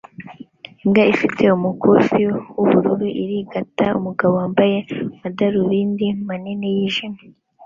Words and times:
Imbwa 0.83 1.03
ifite 1.13 1.43
umukufi 1.57 2.21
wubururu 2.55 3.07
irigata 3.21 3.85
umugabo 3.99 4.33
wambaye 4.39 4.77
amadarubindi 5.13 6.05
manini 6.27 6.67
yijimye 6.77 7.21